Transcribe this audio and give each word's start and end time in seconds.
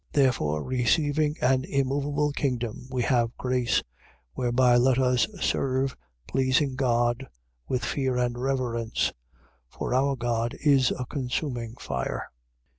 12:28. 0.13 0.13
Therefore, 0.23 0.63
receiving 0.63 1.35
an 1.43 1.63
immoveable 1.63 2.31
kingdom, 2.31 2.87
we 2.89 3.03
have 3.03 3.37
grace: 3.37 3.83
whereby 4.33 4.75
let 4.75 4.97
us 4.97 5.27
serve, 5.39 5.95
pleasing 6.27 6.73
God, 6.75 7.27
with 7.67 7.85
fear 7.85 8.17
and 8.17 8.35
reverence. 8.35 9.13
12:29. 9.73 9.77
For 9.77 9.93
our 9.93 10.15
God 10.15 10.55
is 10.59 10.89
a 10.89 11.05
consuming 11.05 11.75
fire. 11.79 12.31